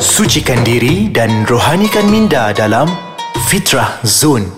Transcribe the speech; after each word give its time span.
Sucikan 0.00 0.60
diri 0.64 1.08
dan 1.12 1.48
rohanikan 1.48 2.08
minda 2.08 2.52
dalam 2.52 2.88
Fitrah 3.48 4.00
Zone. 4.02 4.48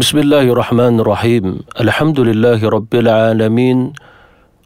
Bismillahirrahmanirrahim. 0.00 1.66
Alhamdulillahirabbil 1.76 3.08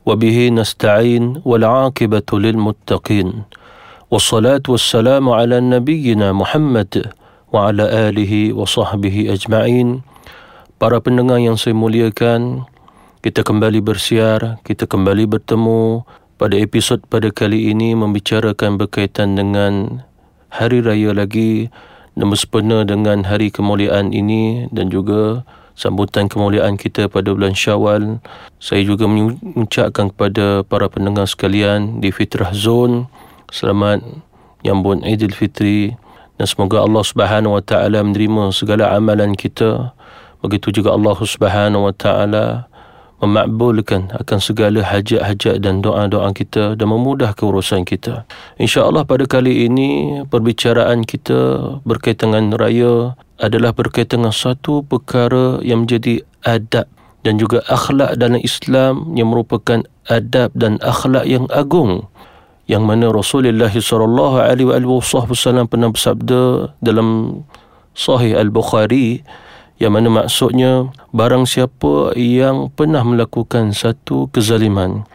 وبه 0.04 0.38
نستعين 0.48 1.40
والعاقبة 1.44 2.28
للمتقين 2.32 3.28
والصلاة 4.10 4.64
والسلام 4.68 5.24
على 5.28 5.56
نبينا 5.60 6.32
محمد 6.32 6.92
وعلى 7.52 7.84
آله 8.08 8.52
وصحبه 8.52 9.16
أجمعين 9.32 9.88
Para 10.74 11.00
pendengar 11.00 11.40
yang 11.40 11.56
saya 11.56 11.72
muliakan, 11.72 12.66
kita 13.24 13.46
kembali 13.46 13.80
bersiar, 13.80 14.60
kita 14.66 14.84
kembali 14.84 15.24
bertemu 15.24 16.04
pada 16.39 16.55
episod 16.55 17.03
pada 17.11 17.27
kali 17.35 17.75
ini 17.75 17.91
membicarakan 17.99 18.79
berkaitan 18.79 19.35
dengan 19.35 20.07
hari 20.47 20.79
raya 20.79 21.11
lagi 21.11 21.67
dan 22.15 22.31
bersempena 22.31 22.87
dengan 22.87 23.27
hari 23.27 23.51
kemuliaan 23.51 24.15
ini 24.15 24.71
dan 24.71 24.87
juga 24.87 25.43
sambutan 25.75 26.31
kemuliaan 26.31 26.79
kita 26.79 27.11
pada 27.11 27.35
bulan 27.35 27.51
Syawal. 27.51 28.23
Saya 28.63 28.87
juga 28.87 29.03
mengucapkan 29.11 30.15
kepada 30.15 30.63
para 30.63 30.87
pendengar 30.87 31.27
sekalian 31.27 31.99
di 31.99 32.07
Fitrah 32.15 32.55
Zone 32.55 33.11
selamat 33.51 33.99
nyambut 34.63 35.03
Aidilfitri 35.03 35.99
dan 36.39 36.45
semoga 36.47 36.87
Allah 36.87 37.03
Subhanahu 37.03 37.59
wa 37.59 37.63
taala 37.63 37.99
menerima 37.99 38.55
segala 38.55 38.95
amalan 38.95 39.35
kita 39.35 39.91
Begitu 40.39 40.71
juga 40.71 40.95
Allah 40.95 41.19
Subhanahu 41.19 41.91
wa 41.91 41.93
taala 41.95 42.68
memakbulkan 43.19 44.15
akan 44.15 44.39
segala 44.39 44.79
hajat-hajat 44.83 45.59
dan 45.59 45.83
doa-doa 45.83 46.31
kita 46.31 46.79
dan 46.79 46.87
memudahkan 46.87 47.43
urusan 47.43 47.83
kita. 47.83 48.23
Insya-Allah 48.55 49.03
pada 49.03 49.27
kali 49.27 49.67
ini 49.67 50.21
perbicaraan 50.27 51.03
kita 51.03 51.39
berkaitan 51.83 52.31
dengan 52.31 52.55
raya 52.55 52.93
adalah 53.39 53.75
berkaitan 53.75 54.23
dengan 54.23 54.35
satu 54.35 54.83
perkara 54.87 55.59
yang 55.63 55.83
menjadi 55.83 56.23
adab 56.47 56.87
dan 57.27 57.35
juga 57.35 57.59
akhlak 57.67 58.15
dalam 58.15 58.39
Islam 58.39 59.11
yang 59.15 59.35
merupakan 59.35 59.83
adab 60.07 60.55
dan 60.55 60.79
akhlak 60.79 61.27
yang 61.27 61.43
agung 61.51 62.07
yang 62.69 62.85
mana 62.85 63.09
Rasulullah 63.09 63.73
sallallahu 63.73 64.39
alaihi 64.39 64.69
wasallam 64.69 65.65
pernah 65.65 65.89
bersabda 65.89 66.71
dalam 66.79 67.41
Sahih 67.97 68.37
Al-Bukhari 68.37 69.25
yang 69.79 69.95
mana 69.95 70.11
maksudnya 70.11 70.91
barang 71.15 71.47
siapa 71.47 72.11
yang 72.19 72.67
pernah 72.75 73.01
melakukan 73.01 73.71
satu 73.71 74.27
kezaliman 74.29 75.07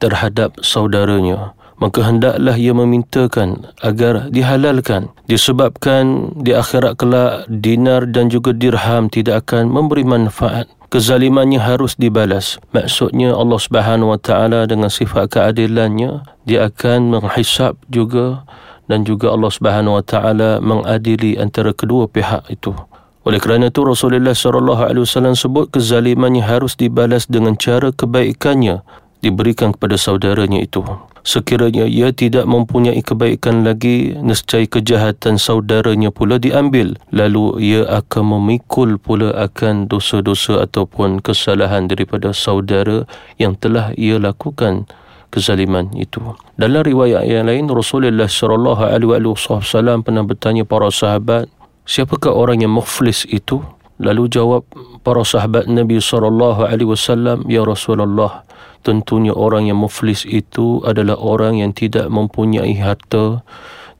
terhadap 0.00 0.56
saudaranya 0.64 1.52
maka 1.80 2.04
hendaklah 2.04 2.60
ia 2.60 2.76
memintakan 2.76 3.72
agar 3.80 4.28
dihalalkan 4.28 5.08
disebabkan 5.24 6.36
di 6.36 6.52
akhirat 6.52 7.00
kelak 7.00 7.48
dinar 7.48 8.04
dan 8.04 8.28
juga 8.28 8.52
dirham 8.52 9.08
tidak 9.08 9.48
akan 9.48 9.72
memberi 9.72 10.04
manfaat. 10.04 10.68
Kezalimannya 10.90 11.62
harus 11.62 11.96
dibalas. 11.96 12.58
Maksudnya 12.74 13.32
Allah 13.32 13.60
Subhanahu 13.62 14.12
wa 14.12 14.20
taala 14.20 14.66
dengan 14.66 14.90
sifat 14.92 15.32
keadilannya 15.32 16.26
dia 16.44 16.68
akan 16.68 17.16
menghisap 17.16 17.78
juga 17.88 18.44
dan 18.90 19.06
juga 19.06 19.30
Allah 19.32 19.54
Subhanahu 19.54 19.96
wa 19.96 20.04
taala 20.04 20.58
mengadili 20.58 21.38
antara 21.38 21.70
kedua 21.70 22.10
pihak 22.10 22.50
itu 22.50 22.74
oleh 23.20 23.36
kerana 23.36 23.68
itu 23.68 23.84
Rasulullah 23.84 24.32
sallallahu 24.32 24.80
alaihi 24.80 25.04
wasallam 25.04 25.36
sebut 25.36 25.68
kezalimannya 25.68 26.40
harus 26.40 26.72
dibalas 26.72 27.28
dengan 27.28 27.52
cara 27.60 27.92
kebaikannya 27.92 28.80
diberikan 29.20 29.76
kepada 29.76 30.00
saudaranya 30.00 30.64
itu. 30.64 30.80
Sekiranya 31.20 31.84
ia 31.84 32.16
tidak 32.16 32.48
mempunyai 32.48 33.04
kebaikan 33.04 33.60
lagi, 33.60 34.16
nescaya 34.24 34.64
kejahatan 34.64 35.36
saudaranya 35.36 36.08
pula 36.08 36.40
diambil. 36.40 36.96
Lalu 37.12 37.60
ia 37.60 37.82
akan 37.84 38.40
memikul 38.40 38.96
pula 38.96 39.36
akan 39.36 39.84
dosa-dosa 39.84 40.64
ataupun 40.64 41.20
kesalahan 41.20 41.92
daripada 41.92 42.32
saudara 42.32 43.04
yang 43.36 43.52
telah 43.52 43.92
ia 44.00 44.16
lakukan 44.16 44.88
kezaliman 45.28 45.92
itu. 45.92 46.24
Dalam 46.56 46.80
riwayat 46.80 47.28
yang 47.28 47.52
lain, 47.52 47.68
Rasulullah 47.68 48.26
wasallam 48.26 50.00
pernah 50.00 50.24
bertanya 50.24 50.64
para 50.64 50.88
sahabat, 50.88 51.52
siapakah 51.84 52.32
orang 52.32 52.64
yang 52.64 52.72
muflis 52.72 53.24
itu? 53.28 53.62
Lalu 54.00 54.32
jawab 54.32 54.64
para 55.04 55.20
sahabat 55.20 55.68
Nabi 55.68 56.00
sallallahu 56.00 56.64
alaihi 56.64 56.88
wasallam, 56.88 57.44
"Ya 57.44 57.60
Rasulullah, 57.60 58.48
tentunya 58.80 59.36
orang 59.36 59.68
yang 59.68 59.76
muflis 59.76 60.24
itu 60.24 60.80
adalah 60.88 61.20
orang 61.20 61.60
yang 61.60 61.76
tidak 61.76 62.08
mempunyai 62.08 62.80
harta, 62.80 63.44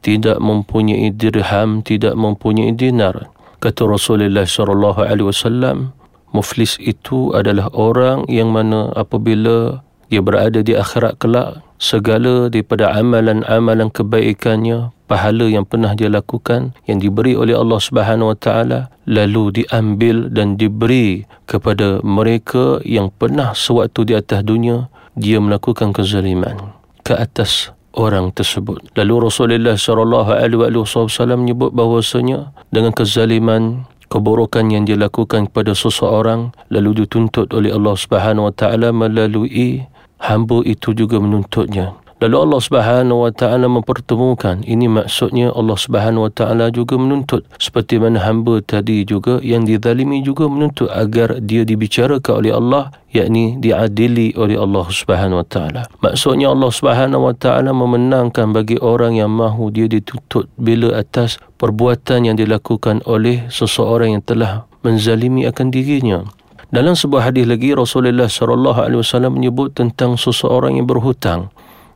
tidak 0.01 0.41
mempunyai 0.41 1.13
dirham, 1.13 1.85
tidak 1.85 2.17
mempunyai 2.17 2.73
dinar." 2.73 3.29
Kata 3.61 3.85
Rasulullah 3.85 4.49
sallallahu 4.49 5.05
alaihi 5.05 5.29
wasallam, 5.29 5.93
muflis 6.33 6.81
itu 6.81 7.37
adalah 7.37 7.69
orang 7.77 8.25
yang 8.25 8.49
mana 8.49 8.89
apabila 8.97 9.85
dia 10.09 10.25
berada 10.25 10.65
di 10.65 10.73
akhirat 10.73 11.21
kelak, 11.21 11.61
segala 11.77 12.49
daripada 12.49 12.89
amalan-amalan 12.97 13.93
kebaikannya, 13.93 14.97
pahala 15.11 15.51
yang 15.51 15.67
pernah 15.67 15.91
dia 15.99 16.07
lakukan 16.07 16.71
yang 16.87 17.03
diberi 17.03 17.35
oleh 17.35 17.59
Allah 17.59 17.83
Subhanahu 17.83 18.31
Wa 18.31 18.39
Taala 18.39 18.81
lalu 19.11 19.59
diambil 19.59 20.31
dan 20.31 20.55
diberi 20.55 21.27
kepada 21.51 21.99
mereka 22.07 22.79
yang 22.87 23.11
pernah 23.11 23.51
sewaktu 23.51 24.07
di 24.07 24.15
atas 24.15 24.47
dunia 24.47 24.87
dia 25.19 25.43
melakukan 25.43 25.91
kezaliman 25.91 26.79
ke 27.03 27.19
atas 27.19 27.75
orang 27.99 28.31
tersebut. 28.31 28.79
Lalu 28.95 29.27
Rasulullah 29.27 29.75
sallallahu 29.75 30.31
alaihi 30.31 30.79
wasallam 30.79 31.43
menyebut 31.43 31.75
bahawasanya 31.75 32.55
dengan 32.71 32.95
kezaliman 32.95 33.91
keburukan 34.07 34.71
yang 34.71 34.87
dia 34.87 34.95
lakukan 34.95 35.51
kepada 35.51 35.75
seseorang 35.75 36.55
lalu 36.71 37.03
dituntut 37.03 37.51
oleh 37.51 37.75
Allah 37.75 37.95
Subhanahu 37.99 38.51
wa 38.51 38.55
taala 38.55 38.95
melalui 38.95 39.87
hamba 40.23 40.63
itu 40.67 40.93
juga 40.93 41.23
menuntutnya 41.23 41.95
Lalu 42.21 42.37
Allah 42.37 42.61
Subhanahu 42.61 43.25
wa 43.25 43.33
taala 43.33 43.65
mempertemukan. 43.65 44.61
Ini 44.69 44.93
maksudnya 44.93 45.57
Allah 45.57 45.73
Subhanahu 45.73 46.29
wa 46.29 46.33
taala 46.33 46.69
juga 46.69 47.01
menuntut 47.01 47.49
seperti 47.57 47.97
mana 47.97 48.21
hamba 48.21 48.61
tadi 48.61 49.09
juga 49.09 49.41
yang 49.41 49.65
dizalimi 49.65 50.21
juga 50.21 50.45
menuntut 50.45 50.93
agar 50.93 51.41
dia 51.41 51.65
dibicarakan 51.65 52.45
oleh 52.45 52.53
Allah 52.53 52.93
yakni 53.09 53.57
diadili 53.57 54.37
oleh 54.37 54.61
Allah 54.61 54.85
Subhanahu 54.93 55.41
wa 55.41 55.49
taala. 55.49 55.89
Maksudnya 56.05 56.53
Allah 56.53 56.69
Subhanahu 56.69 57.25
wa 57.25 57.33
taala 57.33 57.73
memenangkan 57.73 58.53
bagi 58.53 58.77
orang 58.85 59.17
yang 59.17 59.33
mahu 59.33 59.73
dia 59.73 59.89
dituntut 59.89 60.53
bila 60.61 61.01
atas 61.01 61.41
perbuatan 61.57 62.29
yang 62.29 62.37
dilakukan 62.37 63.01
oleh 63.09 63.49
seseorang 63.49 64.21
yang 64.21 64.25
telah 64.29 64.69
menzalimi 64.85 65.49
akan 65.49 65.73
dirinya. 65.73 66.29
Dalam 66.69 66.93
sebuah 66.93 67.33
hadis 67.33 67.49
lagi 67.49 67.73
Rasulullah 67.73 68.29
sallallahu 68.29 68.77
alaihi 68.77 69.01
wasallam 69.01 69.41
menyebut 69.41 69.73
tentang 69.73 70.21
seseorang 70.21 70.77
yang 70.77 70.85
berhutang 70.85 71.49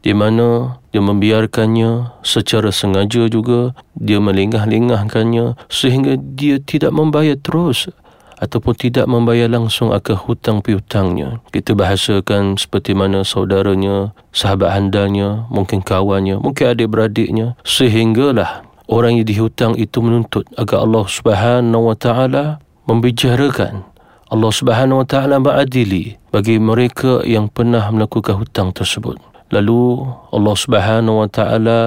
di 0.05 0.13
mana 0.13 0.77
dia 0.93 1.01
membiarkannya 1.01 2.21
secara 2.21 2.69
sengaja 2.69 3.25
juga 3.33 3.73
dia 3.97 4.21
melengah-lengahkannya 4.21 5.57
sehingga 5.73 6.21
dia 6.21 6.61
tidak 6.61 6.93
membayar 6.93 7.41
terus 7.41 7.89
ataupun 8.37 8.77
tidak 8.77 9.09
membayar 9.09 9.49
langsung 9.49 9.97
akan 9.97 10.17
hutang 10.21 10.59
piutangnya. 10.61 11.41
Kita 11.49 11.73
bahasakan 11.73 12.61
seperti 12.61 12.93
mana 12.93 13.25
saudaranya, 13.25 14.13
sahabat 14.37 14.77
handalnya, 14.77 15.49
mungkin 15.49 15.81
kawannya, 15.81 16.37
mungkin 16.37 16.77
adik-beradiknya 16.77 17.57
sehinggalah 17.65 18.67
orang 18.91 19.17
yang 19.17 19.27
dihutang 19.27 19.73
itu 19.81 20.05
menuntut 20.05 20.45
agar 20.61 20.85
Allah 20.85 21.05
Subhanahu 21.09 21.89
wa 21.89 21.97
taala 21.97 22.45
membicarakan 22.85 23.89
Allah 24.29 24.53
Subhanahu 24.53 25.01
wa 25.01 25.07
taala 25.09 25.41
mengadili 25.41 26.21
bagi 26.29 26.61
mereka 26.61 27.25
yang 27.25 27.49
pernah 27.49 27.89
melakukan 27.89 28.37
hutang 28.37 28.75
tersebut. 28.75 29.34
Lalu 29.53 30.09
Allah 30.33 30.57
Subhanahu 30.57 31.21
wa 31.25 31.29
taala 31.29 31.81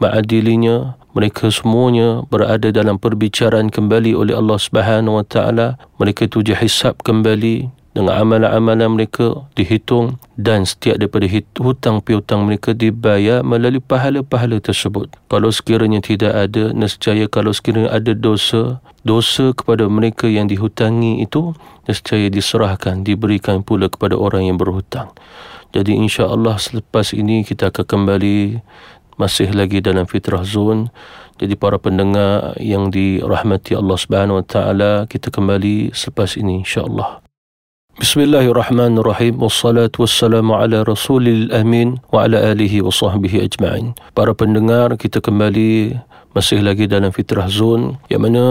mengadilinya 0.00 0.96
mereka 1.12 1.52
semuanya 1.52 2.24
berada 2.26 2.72
dalam 2.72 2.96
perbicaraan 2.96 3.68
kembali 3.68 4.16
oleh 4.16 4.32
Allah 4.32 4.58
Subhanahu 4.58 5.20
wa 5.20 5.26
taala 5.26 5.76
mereka 6.00 6.24
itu 6.24 6.40
dihisap 6.40 7.04
kembali 7.04 7.68
dengan 7.92 8.16
amalan-amalan 8.16 8.88
mereka 8.96 9.44
dihitung 9.52 10.16
dan 10.40 10.64
setiap 10.64 10.96
daripada 10.96 11.28
hutang 11.60 12.00
piutang 12.00 12.48
mereka 12.48 12.72
dibayar 12.72 13.44
melalui 13.44 13.84
pahala-pahala 13.84 14.64
tersebut. 14.64 15.12
Kalau 15.28 15.52
sekiranya 15.52 16.00
tidak 16.00 16.32
ada, 16.32 16.72
nescaya 16.72 17.28
kalau 17.28 17.52
sekiranya 17.52 17.92
ada 17.92 18.16
dosa, 18.16 18.80
dosa 19.04 19.52
kepada 19.52 19.84
mereka 19.92 20.24
yang 20.24 20.48
dihutangi 20.48 21.20
itu, 21.20 21.52
nescaya 21.84 22.32
diserahkan, 22.32 23.04
diberikan 23.04 23.60
pula 23.60 23.92
kepada 23.92 24.16
orang 24.16 24.48
yang 24.48 24.56
berhutang. 24.56 25.12
Jadi 25.72 25.96
insya 25.96 26.28
Allah 26.28 26.60
selepas 26.60 27.16
ini 27.16 27.48
kita 27.48 27.72
akan 27.72 27.84
kembali 27.88 28.60
masih 29.16 29.56
lagi 29.56 29.80
dalam 29.80 30.04
fitrah 30.04 30.44
zone. 30.44 30.92
Jadi 31.40 31.56
para 31.56 31.80
pendengar 31.80 32.52
yang 32.60 32.92
dirahmati 32.92 33.72
Allah 33.72 33.96
Subhanahu 33.96 34.44
Wa 34.44 34.46
Taala 34.46 34.92
kita 35.08 35.32
kembali 35.32 35.96
selepas 35.96 36.36
ini 36.36 36.60
insya 36.60 36.84
Allah. 36.84 37.24
Bismillahirrahmanirrahim 37.92 39.36
Wassalatu 39.36 40.08
wassalamu 40.08 40.56
ala 40.56 40.80
rasulil 40.80 41.52
amin 41.52 42.00
Wa 42.08 42.24
ala 42.24 42.40
alihi 42.40 42.80
wa 42.80 42.88
sahbihi 42.88 43.44
ajma'in 43.44 43.92
Para 44.16 44.32
pendengar 44.32 44.96
kita 44.96 45.20
kembali 45.20 46.00
Masih 46.32 46.64
lagi 46.64 46.88
dalam 46.88 47.12
fitrah 47.12 47.52
zone 47.52 48.00
Yang 48.08 48.20
mana 48.24 48.44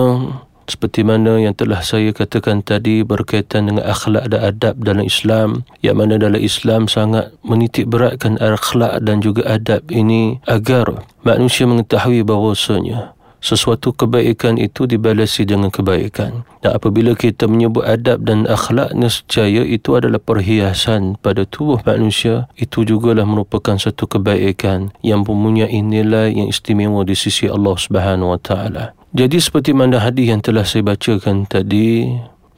seperti 0.69 1.02
mana 1.06 1.42
yang 1.42 1.54
telah 1.54 1.81
saya 1.81 2.13
katakan 2.13 2.62
tadi 2.62 3.02
berkaitan 3.02 3.69
dengan 3.69 3.86
akhlak 3.86 4.30
dan 4.30 4.42
adab 4.42 4.75
dalam 4.81 5.06
Islam 5.06 5.68
yang 5.81 5.98
mana 5.98 6.18
dalam 6.18 6.40
Islam 6.40 6.86
sangat 6.90 7.34
menitik 7.46 7.90
beratkan 7.90 8.38
akhlak 8.42 9.02
dan 9.02 9.22
juga 9.22 9.46
adab 9.48 9.86
ini 9.90 10.42
agar 10.46 11.06
manusia 11.25 11.66
mengetahui 11.66 12.22
bahawasanya 12.25 13.13
sesuatu 13.41 13.91
kebaikan 13.91 14.61
itu 14.61 14.85
dibalasi 14.85 15.43
dengan 15.49 15.73
kebaikan. 15.73 16.45
Dan 16.61 16.77
apabila 16.77 17.17
kita 17.17 17.49
menyebut 17.49 17.81
adab 17.83 18.21
dan 18.21 18.45
akhlak, 18.45 18.93
nescaya 18.93 19.65
itu 19.65 19.97
adalah 19.97 20.21
perhiasan 20.21 21.17
pada 21.19 21.43
tubuh 21.49 21.81
manusia. 21.81 22.45
Itu 22.53 22.85
jugalah 22.85 23.25
merupakan 23.25 23.75
satu 23.81 24.05
kebaikan 24.05 24.93
yang 25.01 25.25
mempunyai 25.25 25.81
nilai 25.81 26.38
yang 26.38 26.47
istimewa 26.47 27.01
di 27.01 27.17
sisi 27.17 27.49
Allah 27.49 27.73
Subhanahu 27.75 28.38
Wa 28.38 28.39
Taala. 28.39 28.85
Jadi 29.11 29.43
seperti 29.43 29.75
mana 29.75 29.99
hadis 29.99 30.31
yang 30.31 30.39
telah 30.39 30.63
saya 30.63 30.88
bacakan 30.88 31.43
tadi, 31.43 32.07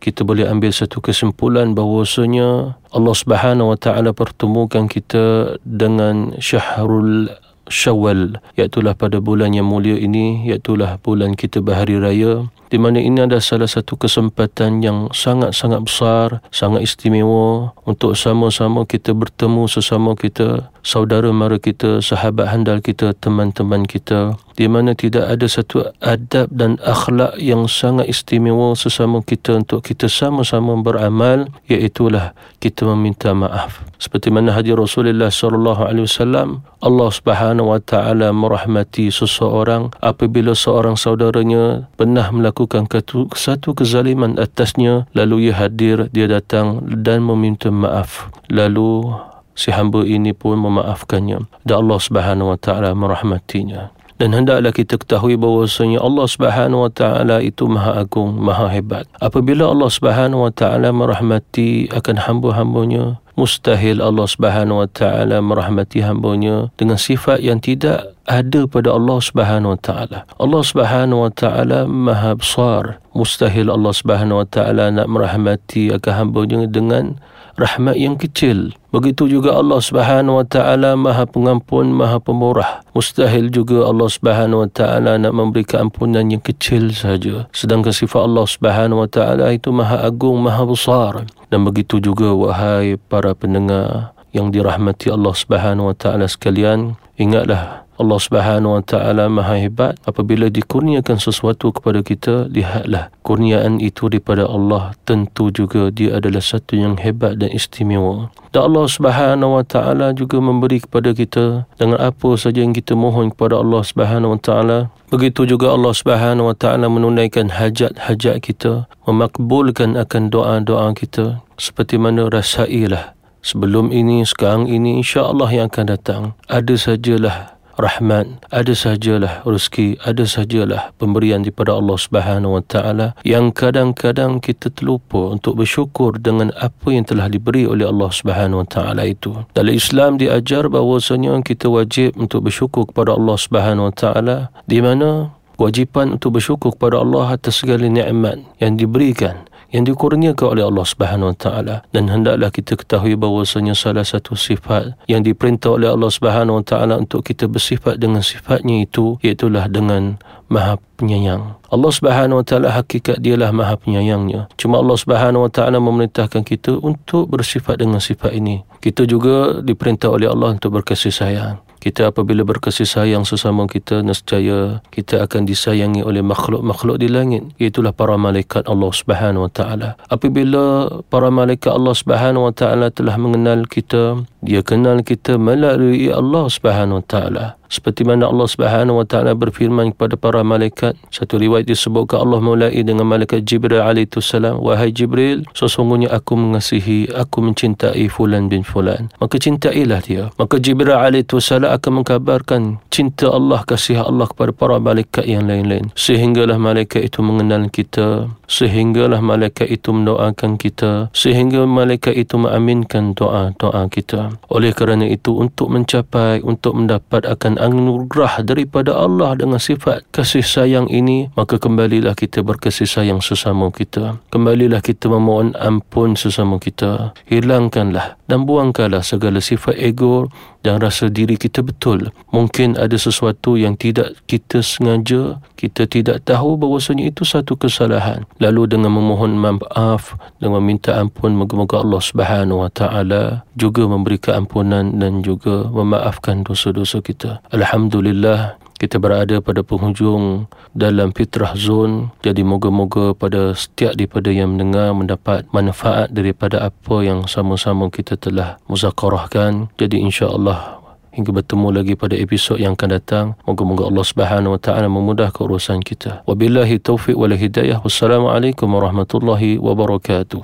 kita 0.04 0.28
boleh 0.28 0.46
ambil 0.52 0.76
satu 0.76 1.00
kesimpulan 1.00 1.72
bahawasanya 1.72 2.76
Allah 2.92 3.16
Subhanahu 3.16 3.72
Wa 3.72 3.80
Taala 3.80 4.12
pertemukan 4.12 4.92
kita 4.92 5.56
dengan 5.64 6.36
syahrul 6.44 7.32
Syawal 7.74 8.38
iaitu 8.54 8.86
pada 8.94 9.18
bulan 9.18 9.58
yang 9.58 9.66
mulia 9.66 9.98
ini 9.98 10.46
iaitu 10.46 10.78
bulan 11.02 11.34
kita 11.34 11.58
berhari 11.66 11.98
raya 11.98 12.46
di 12.74 12.82
mana 12.82 12.98
ini 12.98 13.22
adalah 13.22 13.38
salah 13.38 13.70
satu 13.70 13.94
kesempatan 14.02 14.82
yang 14.82 15.06
sangat-sangat 15.14 15.86
besar, 15.86 16.42
sangat 16.50 16.82
istimewa 16.82 17.70
untuk 17.86 18.18
sama-sama 18.18 18.82
kita 18.90 19.14
bertemu 19.14 19.70
sesama 19.70 20.18
kita, 20.18 20.74
saudara 20.82 21.30
mara 21.30 21.62
kita, 21.62 22.02
sahabat 22.02 22.50
handal 22.50 22.82
kita, 22.82 23.14
teman-teman 23.14 23.86
kita 23.86 24.34
di 24.54 24.70
mana 24.70 24.94
tidak 24.94 25.30
ada 25.30 25.46
satu 25.50 25.90
adab 26.02 26.50
dan 26.54 26.78
akhlak 26.86 27.38
yang 27.42 27.66
sangat 27.66 28.10
istimewa 28.10 28.78
sesama 28.78 29.22
kita 29.26 29.62
untuk 29.62 29.82
kita 29.86 30.06
sama-sama 30.06 30.78
beramal 30.78 31.50
iaitulah 31.66 32.38
kita 32.62 32.86
meminta 32.94 33.34
maaf. 33.34 33.82
Seperti 33.98 34.30
mana 34.30 34.54
hadis 34.54 34.78
Rasulullah 34.78 35.34
sallallahu 35.34 35.82
alaihi 35.84 36.06
wasallam 36.06 36.62
Allah 36.84 37.10
Subhanahu 37.10 37.72
wa 37.74 37.80
taala 37.80 38.30
merahmati 38.36 39.10
seseorang 39.10 39.96
apabila 40.04 40.54
seorang 40.54 41.00
saudaranya 41.00 41.88
pernah 41.96 42.28
melakukan 42.30 42.86
satu 43.34 43.74
kezaliman 43.74 44.36
atasnya 44.38 45.08
lalu 45.16 45.50
ia 45.50 45.56
hadir 45.58 46.12
dia 46.12 46.28
datang 46.28 46.84
dan 47.02 47.24
meminta 47.24 47.72
maaf. 47.72 48.30
Lalu 48.52 49.16
si 49.54 49.70
hamba 49.72 50.04
ini 50.04 50.34
pun 50.34 50.60
memaafkannya 50.60 51.46
dan 51.66 51.76
Allah 51.86 52.00
Subhanahu 52.02 52.54
wa 52.54 52.60
taala 52.60 52.92
merahmatinya 52.94 53.94
dan 54.24 54.32
hendaklah 54.32 54.72
kita 54.72 54.96
ketahui 54.96 55.36
bahawasanya 55.36 56.00
Allah 56.00 56.24
Subhanahu 56.24 56.88
wa 56.88 56.92
taala 56.96 57.44
itu 57.44 57.68
maha 57.68 58.08
agung, 58.08 58.40
maha 58.40 58.72
hebat. 58.72 59.04
Apabila 59.20 59.68
Allah 59.68 59.92
Subhanahu 59.92 60.48
wa 60.48 60.54
taala 60.56 60.96
merahmati 60.96 61.92
akan 61.92 62.24
hamba-hambanya, 62.24 63.20
mustahil 63.36 64.00
Allah 64.00 64.24
Subhanahu 64.24 64.80
wa 64.80 64.88
taala 64.88 65.44
merahmati 65.44 66.00
hambanya 66.00 66.72
dengan 66.80 66.96
sifat 66.96 67.44
yang 67.44 67.60
tidak 67.60 68.16
ada 68.24 68.64
pada 68.64 68.96
Allah 68.96 69.20
Subhanahu 69.20 69.76
wa 69.76 69.80
taala. 69.84 70.24
Allah 70.40 70.62
Subhanahu 70.64 71.28
wa 71.28 71.32
taala 71.36 71.84
maha 71.84 72.32
besar. 72.40 73.04
Mustahil 73.12 73.68
Allah 73.68 73.92
Subhanahu 73.92 74.40
wa 74.40 74.48
taala 74.48 74.88
nak 74.88 75.12
merahmati 75.12 75.92
akan 75.92 76.14
hambanya 76.16 76.64
dengan 76.72 77.20
rahmat 77.58 77.96
yang 77.98 78.18
kecil. 78.18 78.74
Begitu 78.94 79.26
juga 79.26 79.58
Allah 79.58 79.82
Subhanahu 79.82 80.42
wa 80.42 80.46
taala 80.46 80.94
Maha 80.94 81.26
Pengampun, 81.26 81.90
Maha 81.94 82.22
Pemurah. 82.22 82.86
Mustahil 82.94 83.50
juga 83.50 83.90
Allah 83.90 84.10
Subhanahu 84.10 84.66
wa 84.66 84.70
taala 84.70 85.18
nak 85.18 85.34
memberikan 85.34 85.90
ampunan 85.90 86.26
yang 86.30 86.42
kecil 86.42 86.94
saja. 86.94 87.50
Sedangkan 87.54 87.94
sifat 87.94 88.22
Allah 88.26 88.46
Subhanahu 88.46 89.02
wa 89.06 89.10
taala 89.10 89.50
itu 89.54 89.74
Maha 89.74 90.06
Agung, 90.06 90.42
Maha 90.42 90.64
Besar. 90.66 91.14
Dan 91.50 91.66
begitu 91.66 91.98
juga 92.02 92.34
wahai 92.34 92.98
para 92.98 93.34
pendengar 93.34 94.14
yang 94.34 94.50
dirahmati 94.50 95.14
Allah 95.14 95.34
Subhanahu 95.34 95.94
wa 95.94 95.96
taala 95.98 96.26
sekalian, 96.26 96.98
ingatlah 97.22 97.83
Allah 98.02 98.18
Subhanahu 98.18 98.80
wa 98.80 98.84
taala 98.84 99.30
Maha 99.30 99.62
hebat 99.62 100.02
apabila 100.10 100.50
dikurniakan 100.50 101.22
sesuatu 101.22 101.70
kepada 101.70 102.02
kita 102.02 102.50
lihatlah 102.50 103.14
kurniaan 103.22 103.78
itu 103.78 104.10
daripada 104.10 104.50
Allah 104.50 104.98
tentu 105.06 105.54
juga 105.54 105.94
dia 105.94 106.18
adalah 106.18 106.42
satu 106.42 106.74
yang 106.74 106.98
hebat 106.98 107.38
dan 107.38 107.54
istimewa. 107.54 108.34
Dan 108.50 108.74
Allah 108.74 108.86
Subhanahu 108.90 109.62
wa 109.62 109.64
taala 109.66 110.10
juga 110.18 110.42
memberi 110.42 110.82
kepada 110.82 111.14
kita 111.14 111.70
dengan 111.78 112.02
apa 112.02 112.30
saja 112.34 112.66
yang 112.66 112.74
kita 112.74 112.98
mohon 112.98 113.30
kepada 113.30 113.62
Allah 113.62 113.82
Subhanahu 113.86 114.38
wa 114.38 114.42
taala 114.42 114.78
begitu 115.14 115.46
juga 115.46 115.70
Allah 115.74 115.94
Subhanahu 115.94 116.50
wa 116.50 116.56
taala 116.58 116.90
menunaikan 116.90 117.54
hajat-hajat 117.54 118.42
kita 118.42 118.90
memakbulkan 119.06 119.94
akan 119.94 120.34
doa-doa 120.34 120.90
kita 120.98 121.46
seperti 121.62 122.02
mana 122.02 122.26
rasailah 122.26 123.14
sebelum 123.44 123.92
ini 123.92 124.24
sekarang 124.26 124.66
ini 124.66 125.04
insya-Allah 125.04 125.50
yang 125.52 125.68
akan 125.70 125.86
datang. 125.86 126.24
Ada 126.48 126.74
sajalah 126.80 127.53
rahmat 127.78 128.46
ada 128.54 128.74
sajalah 128.74 129.42
rezeki 129.44 129.98
ada 130.06 130.24
sajalah 130.24 130.94
pemberian 131.02 131.42
daripada 131.42 131.74
Allah 131.74 131.98
Subhanahu 131.98 132.60
wa 132.60 132.64
taala 132.64 133.08
yang 133.26 133.50
kadang-kadang 133.50 134.38
kita 134.38 134.70
terlupa 134.70 135.34
untuk 135.34 135.60
bersyukur 135.62 136.18
dengan 136.22 136.54
apa 136.60 136.90
yang 136.94 137.06
telah 137.06 137.30
diberi 137.30 137.66
oleh 137.66 137.90
Allah 137.90 138.10
Subhanahu 138.14 138.62
wa 138.62 138.68
taala 138.68 139.04
itu. 139.08 139.34
Dalam 139.58 139.74
Islam 139.74 140.22
diajar 140.22 140.70
bahawasanya 140.70 141.42
kita 141.42 141.70
wajib 141.70 142.14
untuk 142.18 142.50
bersyukur 142.50 142.90
kepada 142.90 143.18
Allah 143.18 143.38
Subhanahu 143.38 143.90
wa 143.90 143.96
taala 143.96 144.38
di 144.70 144.80
mana 144.82 145.34
kewajipan 145.58 146.18
untuk 146.18 146.42
bersyukur 146.42 146.74
kepada 146.74 147.00
Allah 147.00 147.38
atas 147.38 147.62
segala 147.62 147.86
nikmat 147.88 148.42
yang 148.60 148.76
diberikan 148.76 149.46
yang 149.74 149.90
dikurniakan 149.90 150.48
oleh 150.54 150.64
Allah 150.70 150.86
Subhanahu 150.86 151.34
Wa 151.34 151.38
Taala 151.42 151.76
dan 151.90 152.06
hendaklah 152.08 152.54
kita 152.54 152.78
ketahui 152.78 153.18
bahawasanya 153.18 153.74
salah 153.74 154.06
satu 154.06 154.38
sifat 154.38 154.94
yang 155.10 155.26
diperintah 155.26 155.74
oleh 155.74 155.90
Allah 155.90 156.14
Subhanahu 156.14 156.62
Wa 156.62 156.66
Taala 156.66 157.02
untuk 157.02 157.26
kita 157.26 157.50
bersifat 157.50 157.98
dengan 157.98 158.22
sifatnya 158.22 158.86
itu 158.86 159.18
iaitu 159.26 159.50
dengan 159.50 160.22
Maha 160.54 160.78
Penyayang. 161.02 161.58
Allah 161.74 161.92
Subhanahu 161.92 162.40
Wa 162.40 162.46
Taala 162.46 162.70
hakikat 162.78 163.18
dialah 163.18 163.50
Maha 163.50 163.74
Penyayangnya. 163.82 164.46
Cuma 164.62 164.78
Allah 164.78 164.94
Subhanahu 164.94 165.50
Wa 165.50 165.52
Taala 165.52 165.82
memerintahkan 165.82 166.46
kita 166.46 166.78
untuk 166.78 167.34
bersifat 167.34 167.82
dengan 167.82 167.98
sifat 167.98 168.38
ini. 168.38 168.62
Kita 168.78 169.10
juga 169.10 169.58
diperintah 169.66 170.14
oleh 170.14 170.30
Allah 170.30 170.54
untuk 170.54 170.78
berkasih 170.78 171.10
sayang 171.10 171.58
kita 171.84 172.16
apabila 172.16 172.48
berkasih 172.48 172.88
sayang 172.88 173.28
sesama 173.28 173.68
kita 173.68 174.00
nescaya 174.00 174.80
kita 174.88 175.20
akan 175.28 175.44
disayangi 175.44 176.00
oleh 176.00 176.24
makhluk-makhluk 176.24 176.96
di 176.96 177.12
langit. 177.12 177.44
Itulah 177.60 177.92
para 177.92 178.16
malaikat 178.16 178.72
Allah 178.72 178.88
Subhanahu 178.96 179.44
wa 179.44 179.52
taala. 179.52 180.00
Apabila 180.08 180.88
para 181.12 181.28
malaikat 181.28 181.76
Allah 181.76 181.92
Subhanahu 181.92 182.48
wa 182.48 182.54
taala 182.56 182.88
telah 182.88 183.20
mengenal 183.20 183.68
kita 183.68 184.24
dia 184.44 184.60
kenal 184.60 185.00
kita 185.02 185.40
melalui 185.40 186.12
Allah 186.12 186.52
Subhanahu 186.52 187.00
wa 187.00 187.06
taala. 187.08 187.46
Seperti 187.72 188.06
mana 188.06 188.30
Allah 188.30 188.46
Subhanahu 188.46 189.02
wa 189.02 189.08
taala 189.08 189.34
berfirman 189.34 189.98
kepada 189.98 190.14
para 190.14 190.46
malaikat 190.46 190.94
satu 191.10 191.42
riwayat 191.42 191.66
disebutkan 191.66 192.22
Allah 192.22 192.38
mulai 192.38 192.76
dengan 192.86 193.10
malaikat 193.10 193.42
Jibril 193.50 193.82
alaihi 193.82 194.14
salam 194.22 194.62
wahai 194.62 194.94
Jibril 194.94 195.42
sesungguhnya 195.58 196.14
aku 196.14 196.38
mengasihi 196.38 197.10
aku 197.10 197.42
mencintai 197.42 198.06
fulan 198.14 198.46
bin 198.46 198.62
fulan. 198.62 199.10
Maka 199.18 199.42
cintailah 199.42 200.06
dia. 200.06 200.30
Maka 200.38 200.62
Jibril 200.62 200.94
alaihi 200.94 201.26
salam 201.42 201.74
akan 201.74 202.04
mengkabarkan 202.04 202.62
cinta 202.94 203.34
Allah 203.34 203.66
kasih 203.66 204.06
Allah 204.06 204.30
kepada 204.30 204.54
para 204.54 204.78
malaikat 204.78 205.26
yang 205.26 205.50
lain-lain. 205.50 205.90
Sehinggalah 205.98 206.62
malaikat 206.62 207.10
itu 207.10 207.26
mengenal 207.26 207.72
kita 207.74 208.30
sehinggalah 208.54 209.18
malaikat 209.18 209.66
itu 209.74 209.90
mendoakan 209.90 210.62
kita. 210.62 211.10
Sehingga 211.18 211.66
malaikat 211.66 212.14
itu 212.14 212.38
mengaminkan 212.38 213.18
doa-doa 213.18 213.90
kita. 213.90 214.38
Oleh 214.54 214.70
kerana 214.78 215.10
itu 215.10 215.34
untuk 215.34 215.74
mencapai 215.74 216.46
untuk 216.46 216.78
mendapat 216.78 217.26
akan 217.26 217.58
anugerah 217.58 218.46
daripada 218.46 218.94
Allah 218.94 219.34
dengan 219.34 219.58
sifat 219.58 220.06
kasih 220.14 220.46
sayang 220.46 220.86
ini 220.94 221.34
maka 221.34 221.58
kembalilah 221.58 222.14
kita 222.14 222.46
berkasih 222.46 222.86
sayang 222.86 223.26
sesama 223.26 223.74
kita. 223.74 224.22
Kembalilah 224.30 224.86
kita 224.86 225.10
memohon 225.10 225.58
ampun 225.58 226.14
sesama 226.14 226.62
kita. 226.62 227.18
Hilangkanlah 227.26 228.22
dan 228.30 228.46
buangkanlah 228.46 229.02
segala 229.02 229.42
sifat 229.42 229.74
ego 229.82 230.30
dan 230.64 230.80
rasa 230.80 231.12
diri 231.12 231.36
kita 231.36 231.60
betul. 231.62 232.10
Mungkin 232.32 232.80
ada 232.80 232.96
sesuatu 232.96 233.60
yang 233.60 233.76
tidak 233.76 234.16
kita 234.26 234.64
sengaja, 234.64 235.44
kita 235.60 235.86
tidak 235.86 236.24
tahu 236.24 236.56
bahawasanya 236.56 237.12
itu 237.12 237.28
satu 237.28 237.60
kesalahan. 237.60 238.24
Lalu 238.40 238.72
dengan 238.80 238.96
memohon 238.96 239.36
maaf, 239.36 240.16
dengan 240.40 240.64
meminta 240.64 240.96
ampun, 240.98 241.36
moga-moga 241.36 241.84
Allah 241.84 242.02
Subhanahu 242.02 242.64
Wa 242.64 242.72
Taala 242.72 243.24
juga 243.60 243.86
memberi 243.86 244.18
keampunan 244.18 244.96
dan 244.98 245.20
juga 245.22 245.68
memaafkan 245.68 246.48
dosa-dosa 246.48 247.04
kita. 247.04 247.44
Alhamdulillah, 247.52 248.63
kita 248.78 248.98
berada 249.00 249.40
pada 249.40 249.62
penghujung 249.64 250.50
dalam 250.74 251.14
fitrah 251.14 251.54
zone 251.56 252.14
jadi 252.20 252.42
moga-moga 252.42 253.16
pada 253.16 253.56
setiap 253.56 253.96
daripada 253.96 254.30
yang 254.34 254.56
mendengar 254.56 254.92
mendapat 254.92 255.48
manfaat 255.56 256.12
daripada 256.12 256.68
apa 256.68 256.96
yang 257.06 257.26
sama-sama 257.26 257.88
kita 257.88 258.20
telah 258.20 258.60
muzakarahkan. 258.68 259.72
Jadi 259.80 260.04
insya-Allah 260.04 260.84
hingga 261.14 261.30
bertemu 261.32 261.68
lagi 261.70 261.94
pada 261.94 262.18
episod 262.18 262.58
yang 262.58 262.74
akan 262.74 262.90
datang. 263.00 263.26
Moga-moga 263.46 263.88
Allah 263.88 264.06
Subhanahu 264.06 264.58
wa 264.58 264.62
taala 264.62 264.90
memudahkan 264.90 265.40
urusan 265.40 265.80
kita. 265.86 266.26
Wabillahi 266.26 266.82
taufik 266.82 267.16
wal 267.16 267.32
hidayah. 267.32 267.80
Wassalamualaikum 267.86 268.68
warahmatullahi 268.68 269.62
wabarakatuh 269.62 270.44